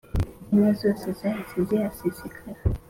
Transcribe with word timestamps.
Inka 0.51 0.71
zose 0.81 1.05
zahise 1.19 1.57
zihasesekara 1.67 2.59